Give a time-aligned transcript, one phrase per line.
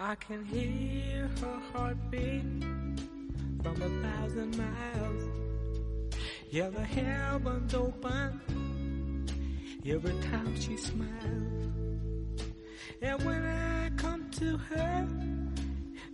[0.00, 2.44] I can hear her heartbeat
[3.62, 5.24] from a thousand miles.
[6.50, 9.26] Yeah, the heavens open
[9.84, 12.42] every time she smiles.
[13.02, 15.08] And when I come to her,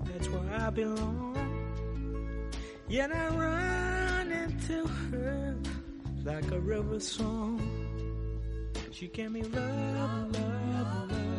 [0.01, 2.51] that's where I belong.
[2.89, 5.57] Yet I run into her
[6.25, 7.61] like a river song.
[8.93, 11.34] She gave me love, love, love,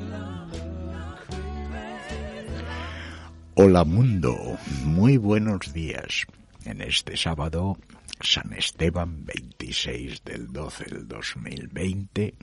[3.58, 6.26] Hola mundo, muy buenos días.
[6.66, 7.78] En este sábado,
[8.20, 12.34] San Esteban 26 del 12 del 2020,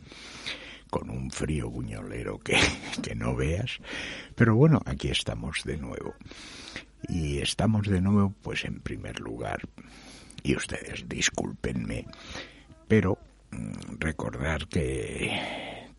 [0.88, 2.58] con un frío buñolero que,
[3.02, 3.78] que no veas.
[4.34, 6.14] Pero bueno, aquí estamos de nuevo.
[7.10, 9.69] Y estamos de nuevo, pues en primer lugar,
[10.42, 12.06] y ustedes discúlpenme,
[12.88, 13.19] pero
[13.50, 15.91] mm, recordar que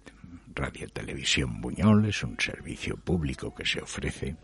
[0.55, 4.37] Radio Televisión Buñol es un servicio público que se ofrece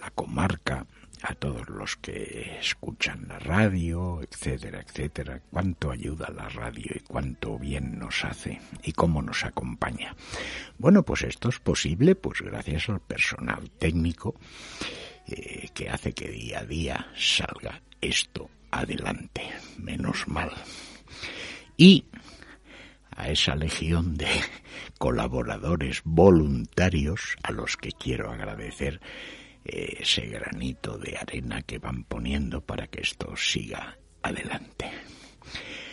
[0.00, 0.86] la comarca
[1.22, 7.58] a todos los que escuchan la radio, etcétera, etcétera, cuánto ayuda la radio y cuánto
[7.58, 10.14] bien nos hace y cómo nos acompaña.
[10.78, 14.34] Bueno, pues esto es posible pues gracias al personal técnico
[15.26, 19.42] eh, que hace que día a día salga esto adelante,
[19.78, 20.52] menos mal.
[21.76, 22.04] Y
[23.10, 24.28] a esa legión de
[24.98, 29.00] colaboradores voluntarios a los que quiero agradecer
[29.64, 34.90] ese granito de arena que van poniendo para que esto siga adelante.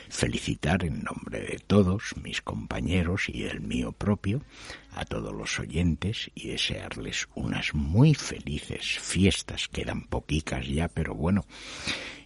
[0.10, 4.44] Felicitar en nombre de todos mis compañeros y el mío propio
[4.92, 11.46] a todos los oyentes y desearles unas muy felices fiestas, quedan poquicas ya, pero bueno,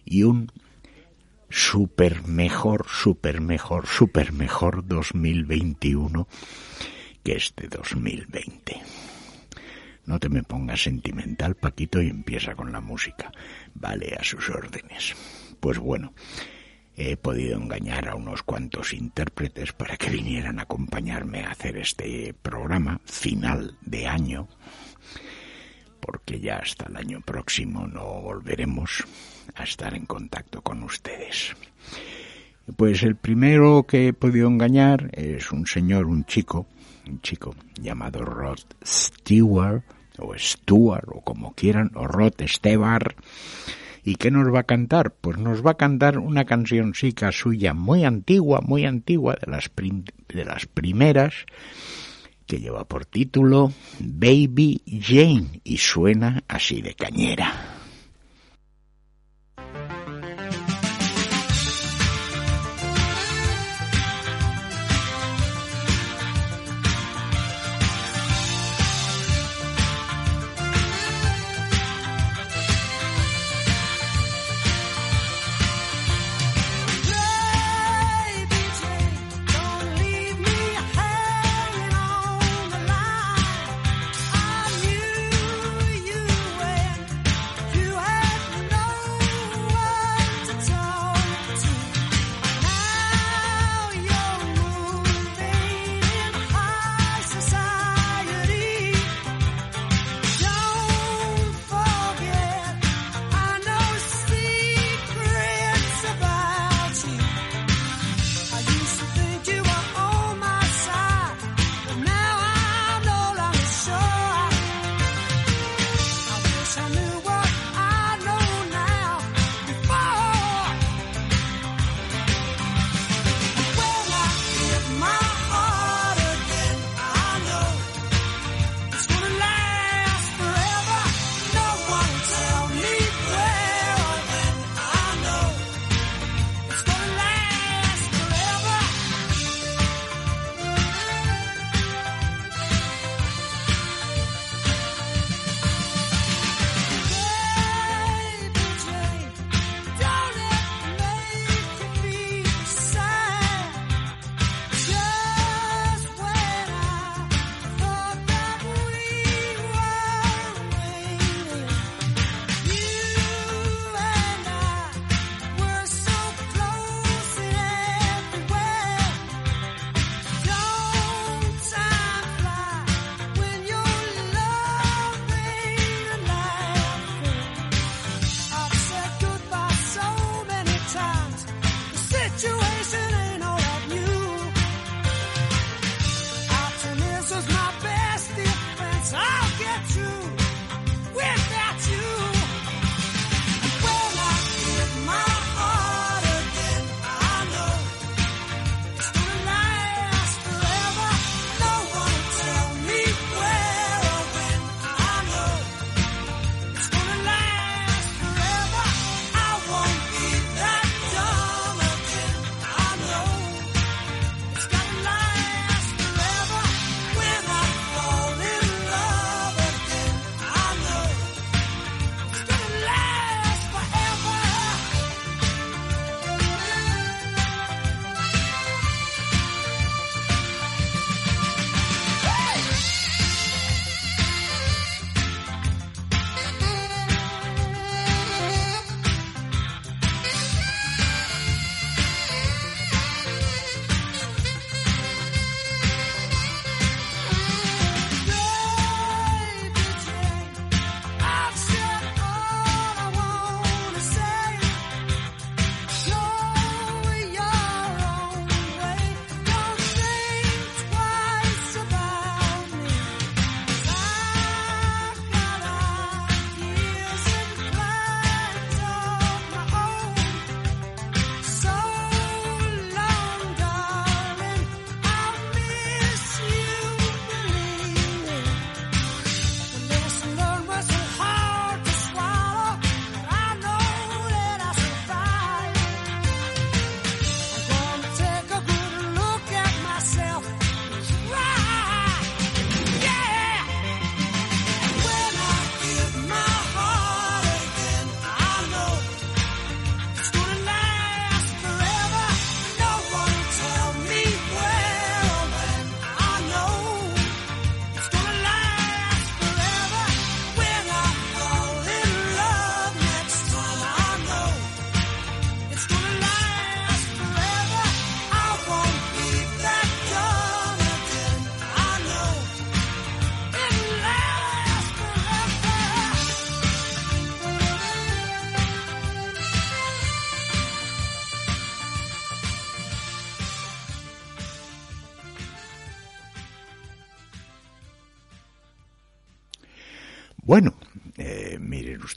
[0.04, 0.52] y un
[1.48, 6.28] super mejor, super mejor, super mejor 2021
[7.24, 9.09] que este 2020.
[10.10, 13.30] No te me pongas sentimental, Paquito, y empieza con la música.
[13.74, 15.14] Vale, a sus órdenes.
[15.60, 16.14] Pues bueno,
[16.96, 22.34] he podido engañar a unos cuantos intérpretes para que vinieran a acompañarme a hacer este
[22.34, 24.48] programa final de año,
[26.00, 29.04] porque ya hasta el año próximo no volveremos
[29.54, 31.54] a estar en contacto con ustedes.
[32.76, 36.66] Pues el primero que he podido engañar es un señor, un chico,
[37.06, 39.84] un chico llamado Rod Stewart,
[40.20, 43.14] o Stuart, o como quieran, o Rod Stewart.
[44.04, 45.12] ¿Y qué nos va a cantar?
[45.12, 49.70] Pues nos va a cantar una cancioncica suya muy antigua, muy antigua, de las,
[50.28, 51.34] de las primeras,
[52.46, 57.79] que lleva por título Baby Jane y suena así de cañera.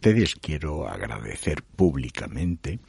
[0.04, 2.80] Ustedes, quiero agradecer públicamente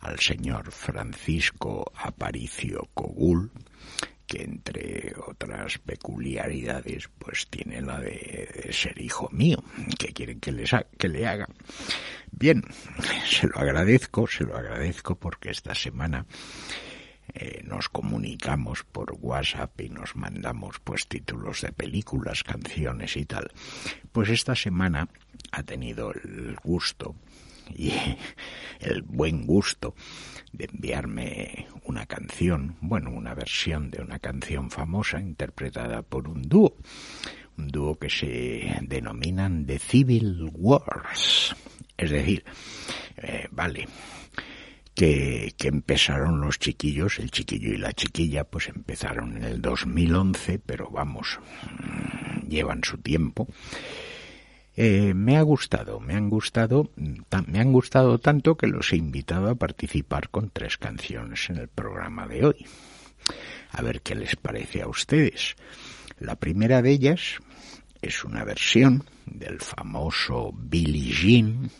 [0.00, 3.50] al señor Francisco Aparicio Cogul,
[4.26, 9.64] que entre otras peculiaridades pues tiene la de ser hijo mío,
[9.98, 11.48] que quieren que, les que le haga.
[12.30, 12.62] Bien,
[13.26, 16.26] se lo agradezco, se lo agradezco porque esta semana
[17.34, 23.50] eh, nos comunicamos por WhatsApp y nos mandamos pues títulos de películas, canciones y tal.
[24.12, 25.08] Pues esta semana
[25.50, 27.16] ha tenido el gusto
[27.74, 27.92] y
[28.80, 29.94] el buen gusto
[30.52, 36.76] de enviarme una canción, bueno, una versión de una canción famosa interpretada por un dúo,
[37.58, 41.54] un dúo que se denominan The Civil Wars,
[41.96, 42.44] es decir,
[43.16, 43.88] eh, vale,
[44.94, 50.60] que, que empezaron los chiquillos, el chiquillo y la chiquilla, pues empezaron en el 2011,
[50.64, 51.38] pero vamos,
[51.80, 53.48] mm, llevan su tiempo.
[54.76, 56.90] Eh, me ha gustado, me han gustado,
[57.28, 61.58] ta- me han gustado tanto que los he invitado a participar con tres canciones en
[61.58, 62.66] el programa de hoy.
[63.70, 65.54] A ver qué les parece a ustedes.
[66.18, 67.38] La primera de ellas
[68.02, 71.70] es una versión del famoso Billie Jean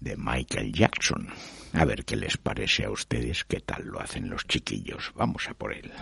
[0.00, 1.28] de Michael Jackson.
[1.72, 5.12] A ver qué les parece a ustedes, qué tal lo hacen los chiquillos.
[5.14, 5.92] Vamos a por él.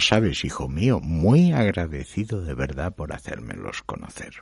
[0.00, 4.34] Sabes, hijo mío, muy agradecido de verdad por hacérmelos conocer.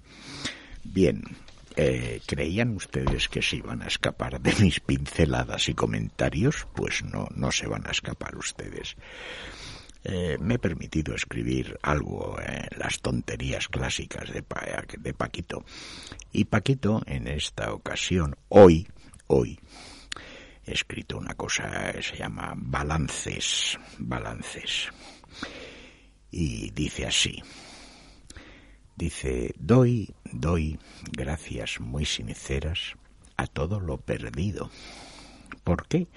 [0.85, 1.23] Bien,
[1.77, 6.67] eh, ¿creían ustedes que se iban a escapar de mis pinceladas y comentarios?
[6.75, 8.97] Pues no, no se van a escapar ustedes.
[10.05, 15.65] Eh, me he permitido escribir algo, eh, las tonterías clásicas de, Pa- de Paquito.
[16.33, 18.87] Y Paquito, en esta ocasión, hoy,
[19.27, 19.59] hoy,
[20.65, 24.89] he escrito una cosa que se llama balances, balances.
[26.31, 27.43] Y dice así.
[28.97, 30.79] Dice, doy, doy
[31.13, 32.97] gracias muy sinceras
[33.37, 34.71] a todo lo perdido.
[35.65, 36.09] ¿Por qué?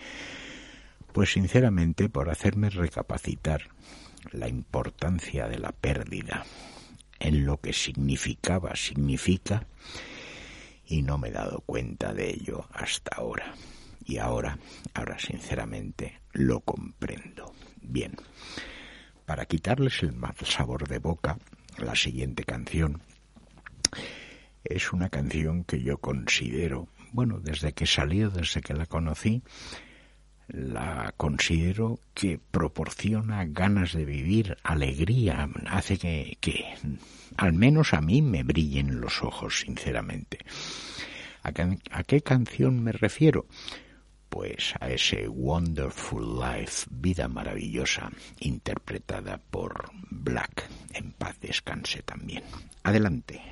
[1.14, 3.70] Pues sinceramente por hacerme recapacitar
[4.32, 6.46] la importancia de la pérdida
[7.20, 9.68] en lo que significaba, significa,
[10.88, 13.54] y no me he dado cuenta de ello hasta ahora.
[14.06, 14.58] Y ahora,
[14.94, 17.54] ahora sinceramente lo comprendo.
[17.82, 18.16] Bien,
[19.26, 21.38] para quitarles el mal sabor de boca,
[21.78, 23.02] la siguiente canción
[24.64, 29.42] es una canción que yo considero, bueno, desde que salió, desde que la conocí,
[30.48, 36.66] la considero que proporciona ganas de vivir, alegría, hace que, que
[37.38, 40.40] al menos a mí me brillen los ojos, sinceramente.
[41.44, 41.52] ¿A,
[41.92, 43.46] a qué canción me refiero?
[44.32, 48.10] Pues a ese Wonderful Life, Vida Maravillosa,
[48.40, 50.70] interpretada por Black.
[50.94, 52.42] En paz descanse también.
[52.82, 53.51] Adelante.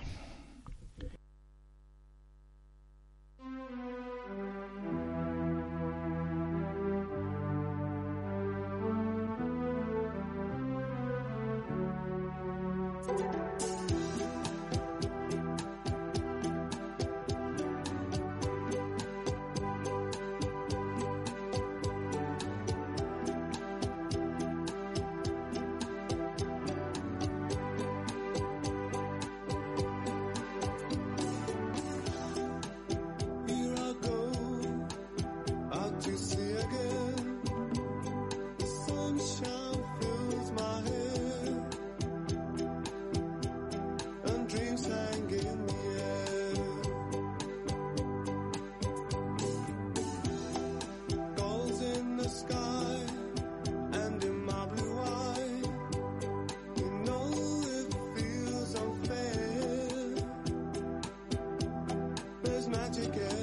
[62.69, 63.38] Magic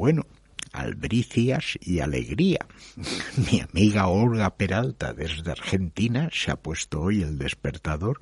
[0.00, 0.24] Bueno,
[0.72, 2.66] albricias y alegría.
[3.52, 8.18] Mi amiga Olga Peralta desde Argentina se ha puesto hoy el despertador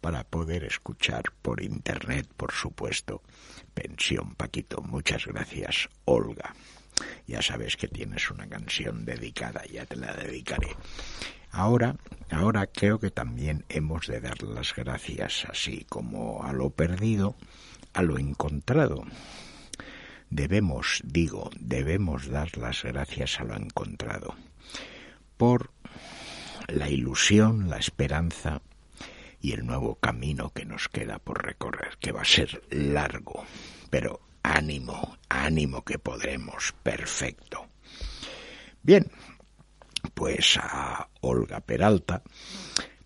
[0.00, 3.22] para poder escuchar por internet, por supuesto.
[3.74, 6.54] Pensión Paquito, muchas gracias, Olga.
[7.26, 10.76] Ya sabes que tienes una canción dedicada, ya te la dedicaré.
[11.50, 11.96] Ahora,
[12.30, 17.34] ahora creo que también hemos de dar las gracias, así como a lo perdido,
[17.94, 19.02] a lo encontrado.
[20.30, 24.34] Debemos, digo, debemos dar las gracias a lo encontrado
[25.36, 25.70] por
[26.68, 28.62] la ilusión, la esperanza
[29.40, 33.44] y el nuevo camino que nos queda por recorrer, que va a ser largo,
[33.90, 37.68] pero ánimo, ánimo que podremos, perfecto.
[38.82, 39.10] Bien,
[40.14, 42.22] pues a Olga Peralta,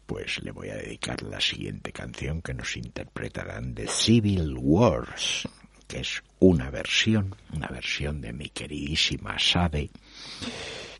[0.06, 5.48] pues le voy a dedicar la siguiente canción que nos interpretarán de Civil Wars,
[5.90, 9.90] que es una versión, una versión de mi queridísima Sade,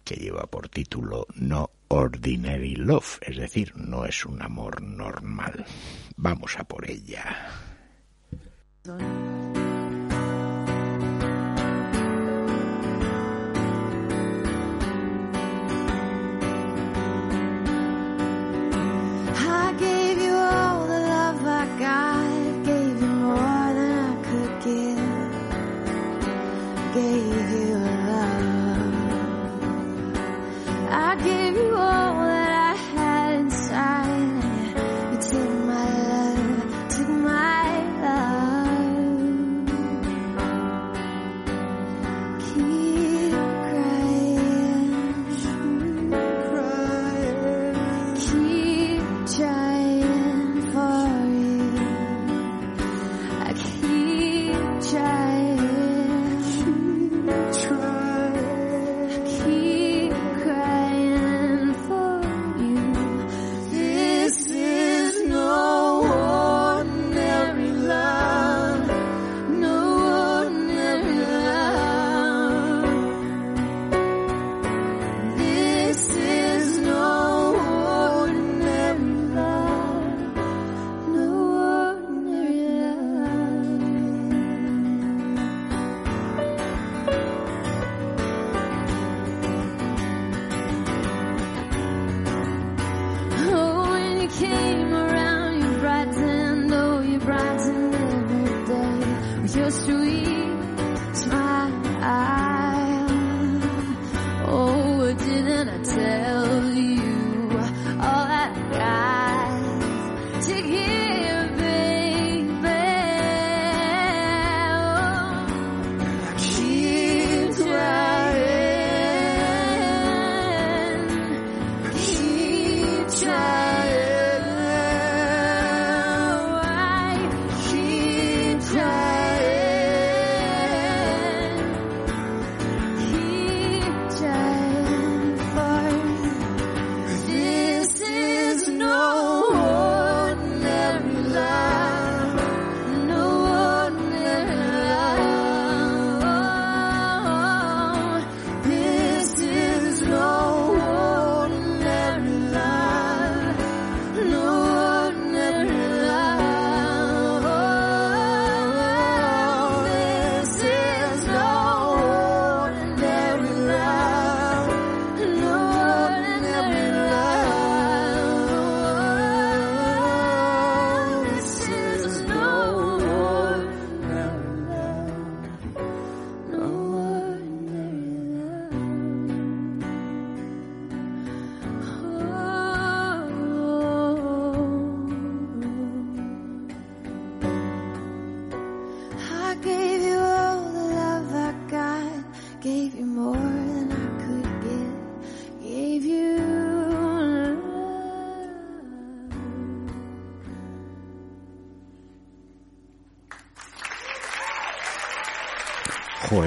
[0.02, 5.64] que lleva por título No Ordinary Love, es decir, no es un amor normal.
[6.16, 7.52] Vamos a por ella.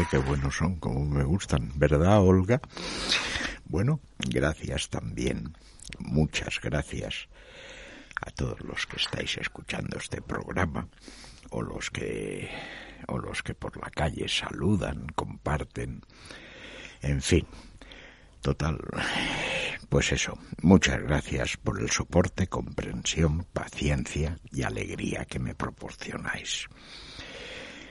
[0.10, 2.62] Qué buenos son, como me gustan, ¿verdad, Olga?
[3.66, 5.56] Bueno, gracias también,
[5.98, 7.28] muchas gracias
[8.22, 10.88] a todos los que estáis escuchando este programa
[11.50, 12.50] o los que
[13.08, 16.02] o los que por la calle saludan, comparten,
[17.02, 17.48] en fin,
[18.42, 18.80] total,
[19.90, 26.68] pues eso, muchas gracias por el soporte, comprensión, paciencia y alegría que me proporcionáis.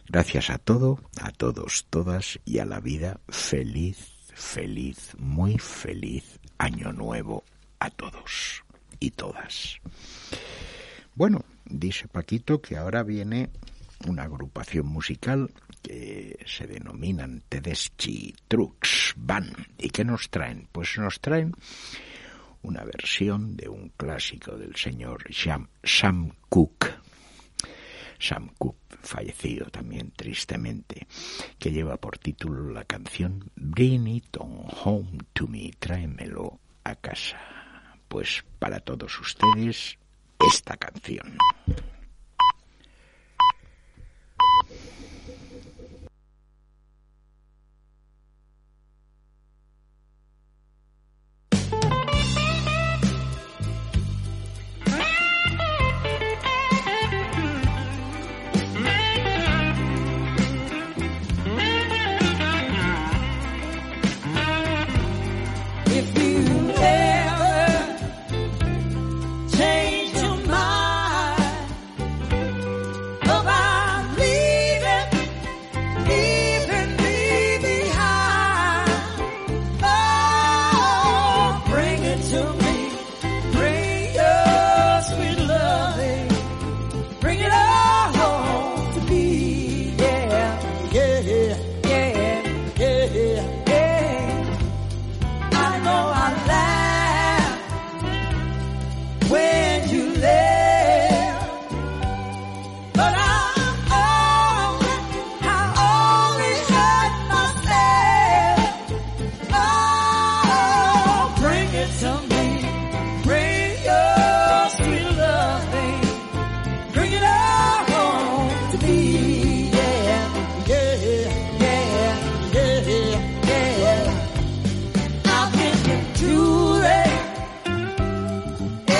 [0.08, 3.20] Gracias a todo, a todos, todas y a la vida.
[3.28, 7.44] Feliz, feliz, muy feliz año nuevo
[7.78, 8.64] a todos
[9.00, 9.80] y todas.
[11.14, 13.50] Bueno, dice Paquito que ahora viene
[14.06, 15.50] una agrupación musical
[15.82, 19.54] que se denominan Tedeschi Trucks Band.
[19.78, 20.68] ¿Y qué nos traen?
[20.72, 21.54] Pues nos traen
[22.62, 27.01] una versión de un clásico del señor Sam, Sam Cooke.
[28.22, 31.08] Sam Cooke, fallecido también tristemente,
[31.58, 37.40] que lleva por título la canción Bring It On Home to Me, tráemelo a casa.
[38.06, 39.98] Pues para todos ustedes,
[40.38, 41.36] esta canción.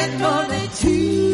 [0.03, 1.32] technology.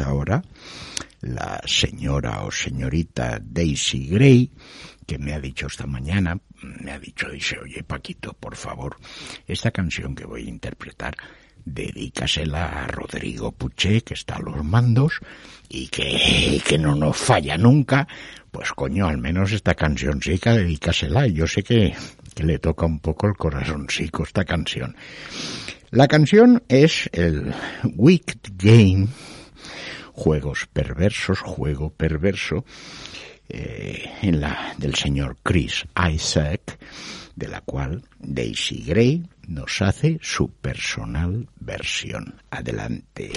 [0.00, 0.42] Ahora
[1.20, 4.50] la señora o señorita Daisy Gray,
[5.06, 8.96] que me ha dicho esta mañana, me ha dicho, dice, oye Paquito, por favor,
[9.46, 11.16] esta canción que voy a interpretar,
[11.64, 15.20] dedícasela a Rodrigo Puché, que está a los mandos,
[15.68, 18.06] y que, que no nos falla nunca,
[18.50, 21.94] pues coño, al menos esta cancioncica dedícasela, yo sé que,
[22.34, 24.94] que le toca un poco el corazoncico esta canción.
[25.90, 27.54] La canción es el
[27.94, 29.08] Wicked Game,
[30.14, 32.64] Juegos Perversos, Juego Perverso,
[33.48, 36.78] eh, en la, del señor Chris Isaac,
[37.34, 42.40] de la cual Daisy Gray nos hace su personal versión.
[42.50, 43.32] Adelante.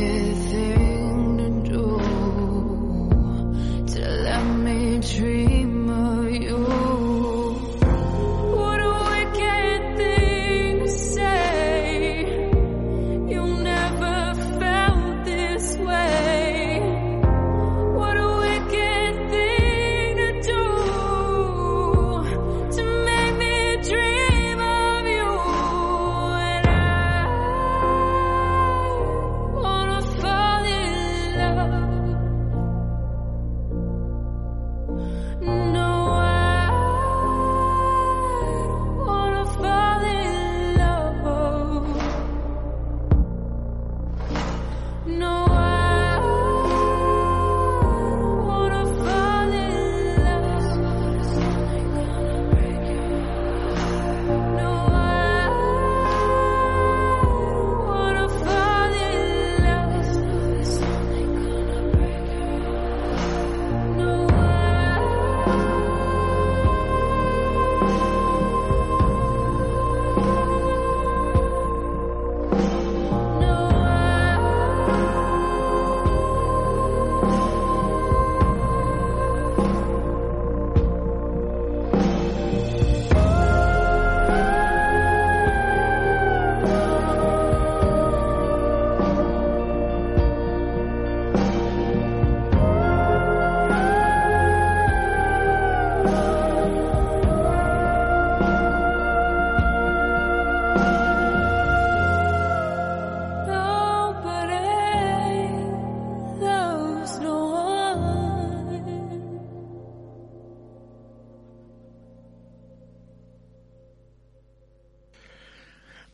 [0.00, 0.67] A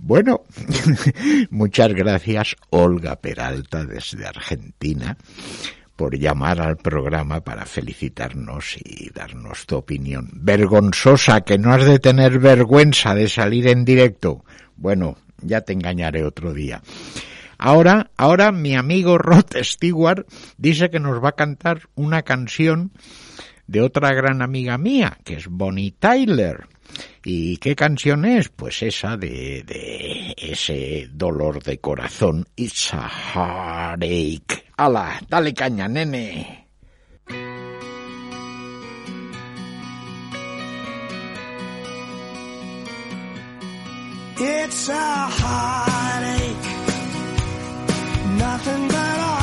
[0.07, 0.43] Bueno,
[1.51, 5.17] muchas gracias Olga Peralta desde Argentina
[5.97, 10.29] por llamar al programa para felicitarnos y darnos tu opinión.
[10.35, 14.45] Vergonzosa, que no has de tener vergüenza de salir en directo.
[14.77, 16.83] Bueno, ya te engañaré otro día.
[17.57, 20.27] Ahora, ahora mi amigo Rod Stewart
[20.59, 22.93] dice que nos va a cantar una canción
[23.67, 26.74] de otra gran amiga mía, que es Bonnie Tyler.
[27.25, 28.49] ¿Y qué canción es?
[28.49, 34.65] Pues esa de, de ese dolor de corazón, It's a Heartache.
[34.77, 35.21] ¡Hala!
[35.29, 36.65] ¡Dale caña, nene!
[44.37, 46.55] It's a heartache,
[48.37, 49.34] nothing but a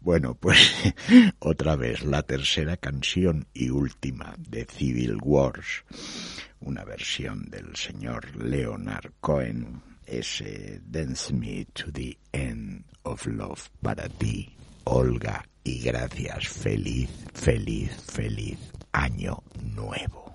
[0.00, 0.58] Bueno, pues
[1.38, 5.84] otra vez la tercera canción y última de Civil Wars,
[6.60, 14.08] una versión del señor Leonard Cohen, ese Dance Me to the End of Love para
[14.08, 18.58] ti, Olga, y gracias, feliz, feliz, feliz
[18.92, 19.42] año
[19.74, 20.25] nuevo.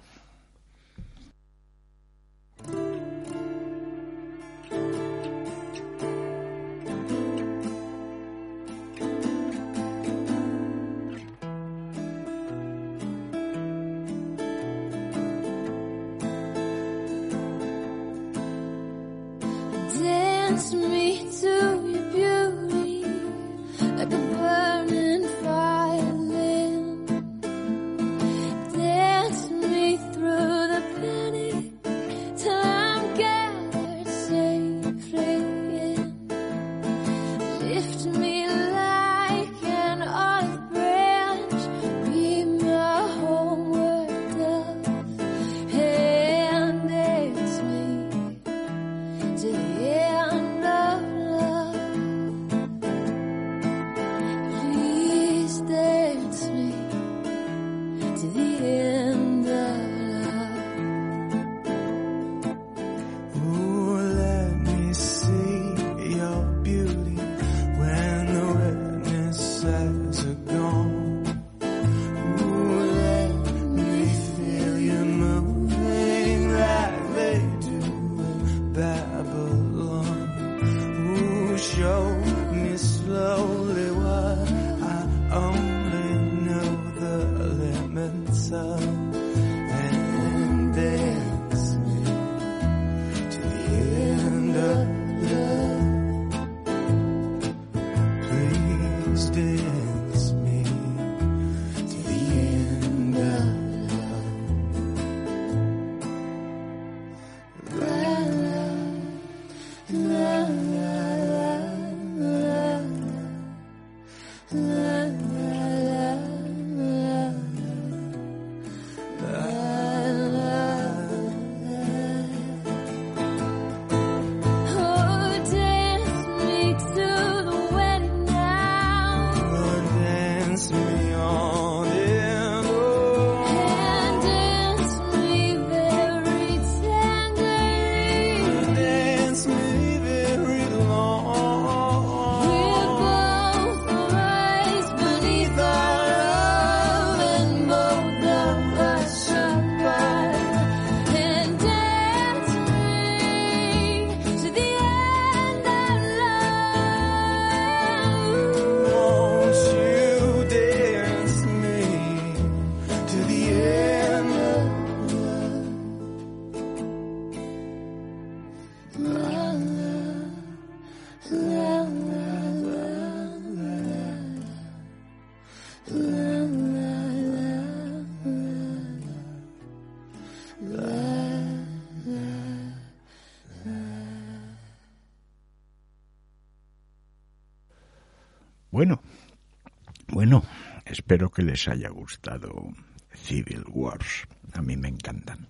[191.12, 192.70] Espero que les haya gustado
[193.14, 194.26] Civil Wars.
[194.54, 195.46] A mí me encantan.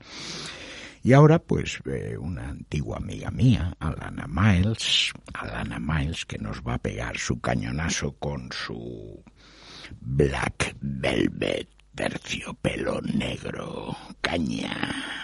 [1.04, 6.74] Y ahora, pues, eh, una antigua amiga mía, Alana Miles, Alana Miles, que nos va
[6.74, 9.24] a pegar su cañonazo con su
[10.00, 13.96] Black Velvet terciopelo negro.
[14.20, 15.21] Caña.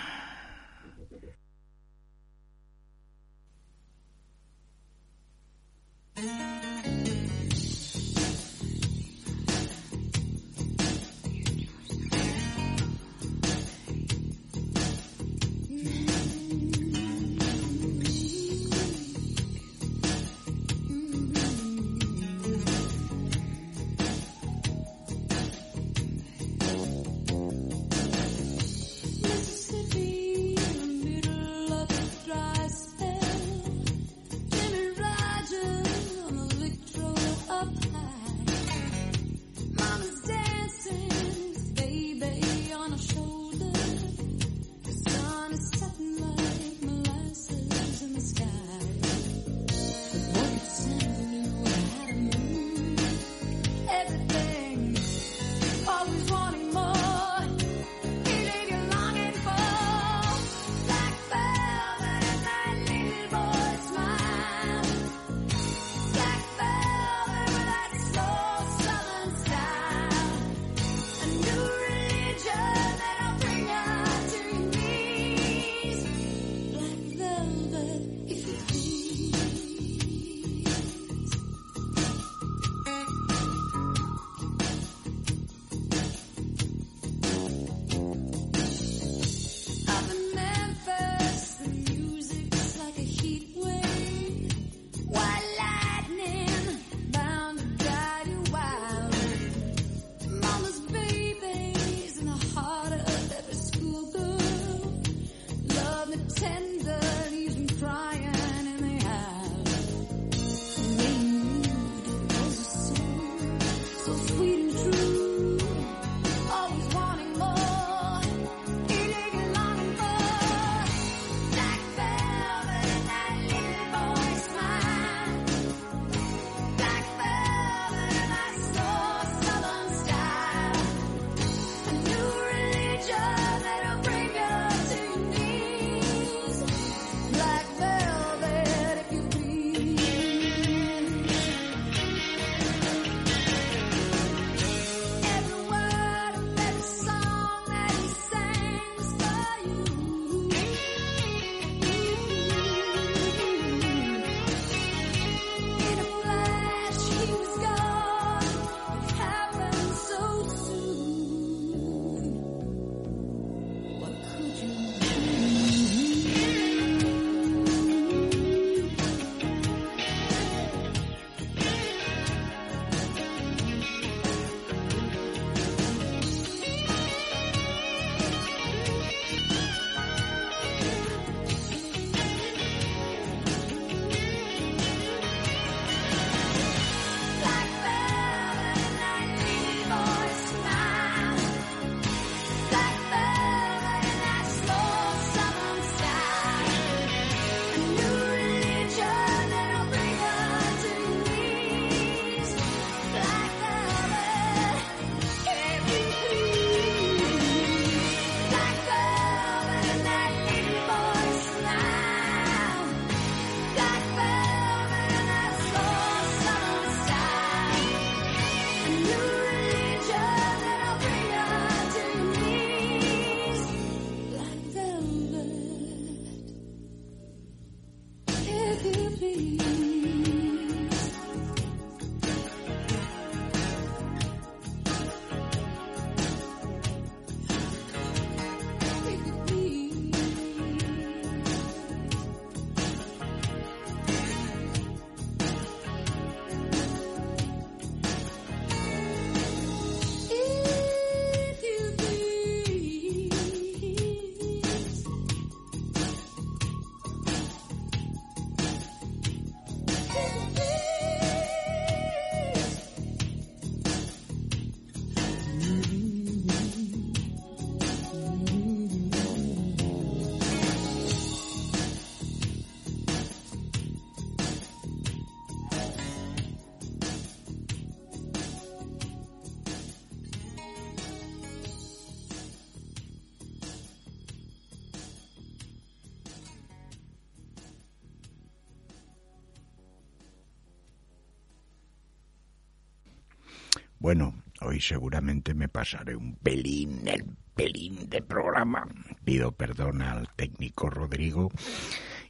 [294.08, 298.88] Bueno, hoy seguramente me pasaré un pelín, el pelín de programa.
[299.26, 301.52] Pido perdón al técnico Rodrigo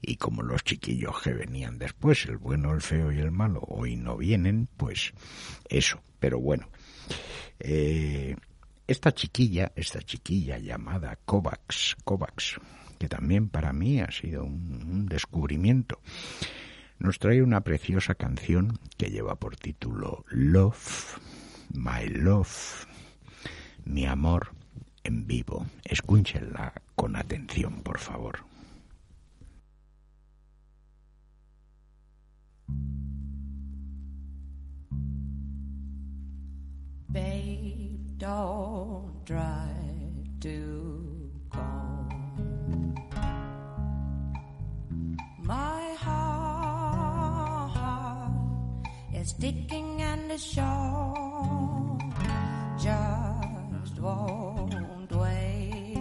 [0.02, 3.96] y como los chiquillos que venían después, el bueno, el feo y el malo, hoy
[3.96, 5.14] no vienen, pues
[5.70, 6.02] eso.
[6.20, 6.68] Pero bueno,
[7.60, 8.36] eh,
[8.88, 12.60] esta chiquilla, esta chiquilla llamada Kovacs, Kovacs,
[12.98, 16.02] que también para mí ha sido un, un descubrimiento,
[16.98, 21.20] nos trae una preciosa canción que lleva por título Love
[21.74, 22.86] My Love,
[23.86, 24.50] mi amor
[25.04, 25.66] en vivo.
[25.84, 28.40] Escúchenla con atención, por favor.
[37.10, 39.72] Babe, don't try
[40.42, 42.96] to calm
[45.40, 46.28] my heart.
[49.14, 51.57] is sticking and it's short.
[52.88, 55.98] just won't wait.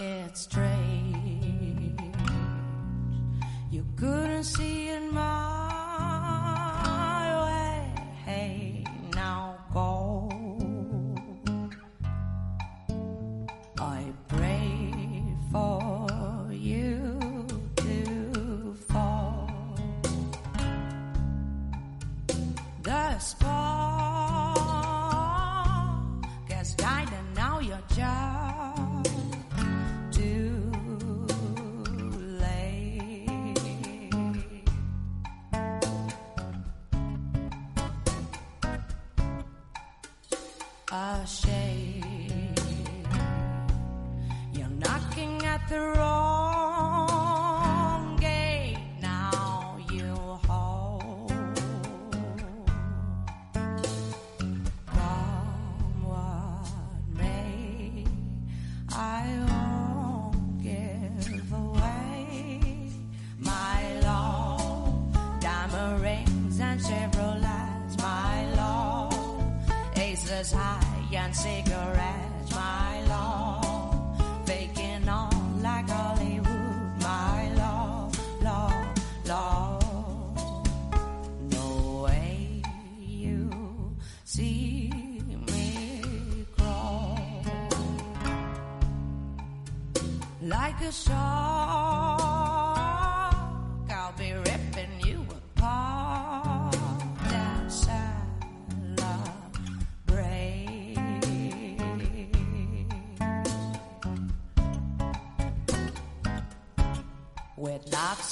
[0.00, 2.00] It's strange
[3.70, 5.07] you couldn't see it.
[22.88, 23.57] the spot.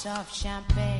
[0.06, 0.95] Of champagne.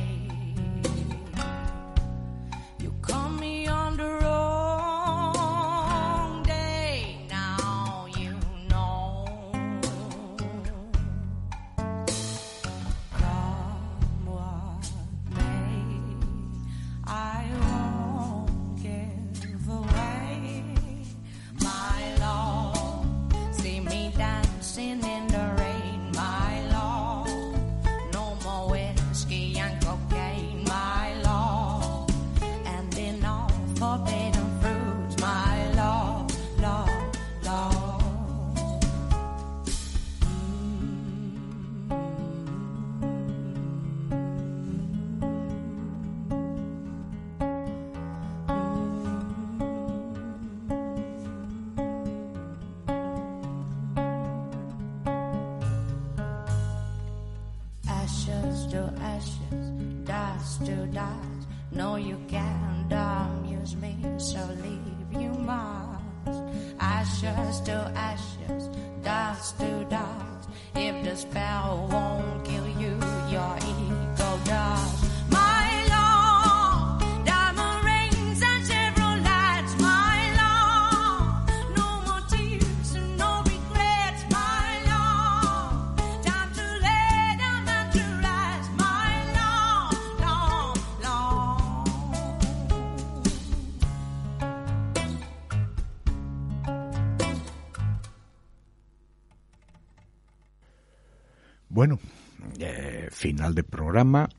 [103.17, 104.29] final de programa,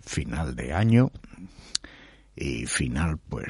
[0.00, 1.10] final de año
[2.36, 3.48] y final pues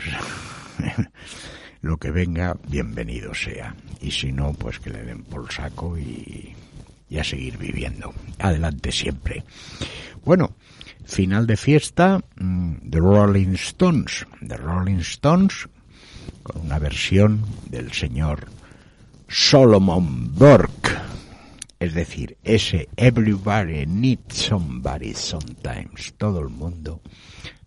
[1.82, 3.76] lo que venga, bienvenido sea.
[4.00, 6.54] Y si no, pues que le den por saco y,
[7.10, 8.14] y a seguir viviendo.
[8.38, 9.44] Adelante siempre.
[10.24, 10.56] Bueno,
[11.04, 14.26] final de fiesta, mm, The Rolling Stones.
[14.40, 15.68] The Rolling Stones
[16.42, 18.48] con una versión del señor
[19.28, 21.17] Solomon Burke.
[21.80, 26.12] Es decir, ese Everybody needs somebody sometimes.
[26.16, 27.00] Todo el mundo,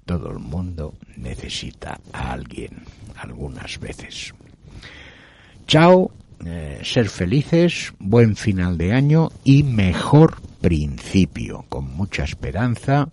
[0.05, 2.84] todo el mundo necesita a alguien
[3.16, 4.34] algunas veces.
[5.66, 6.12] Chao,
[6.45, 13.07] eh, ser felices, buen final de año y mejor principio, con mucha esperanza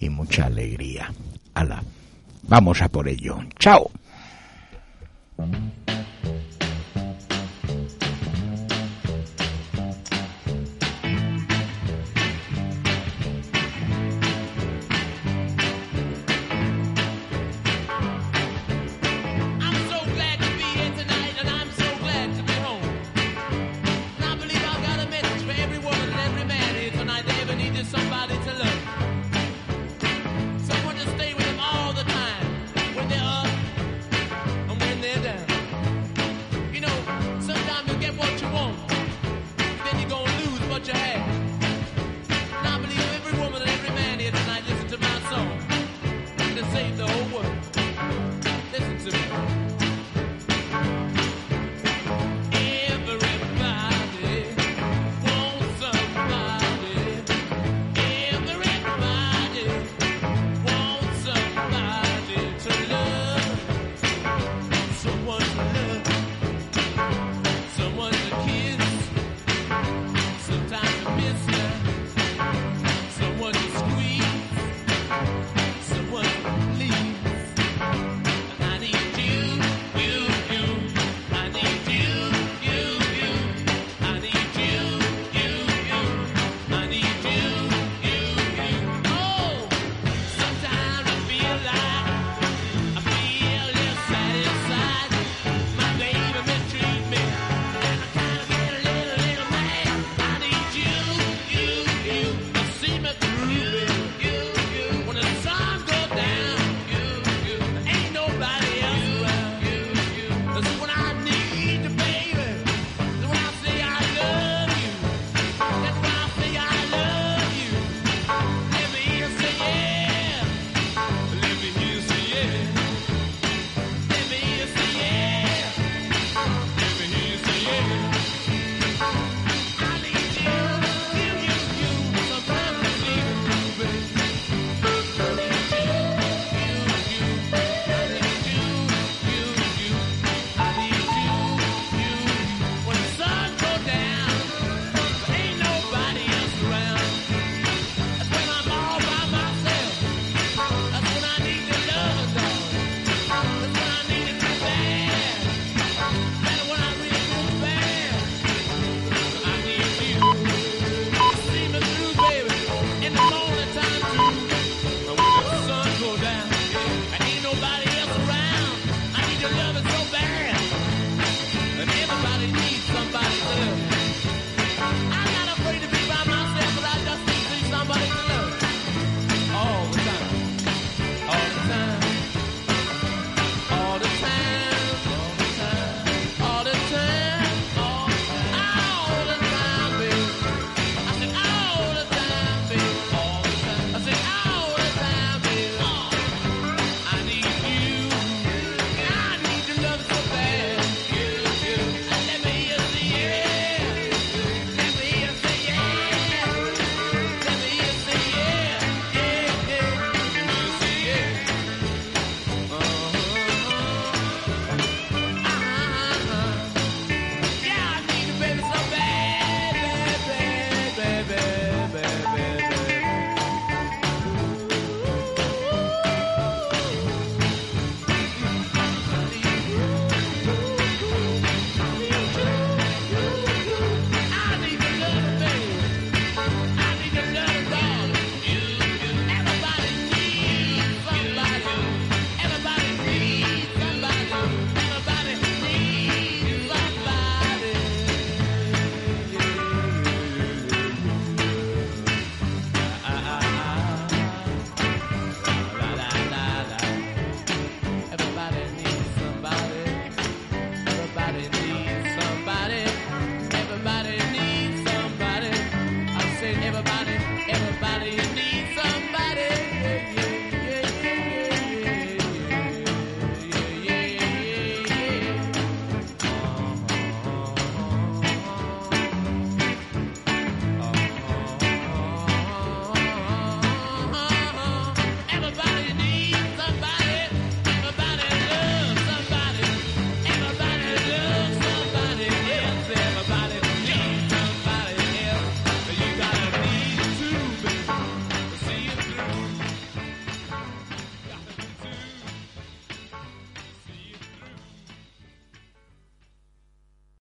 [0.00, 1.12] y mucha alegría.
[1.54, 1.82] Ala,
[2.42, 3.38] vamos a por ello.
[3.58, 3.90] Chao.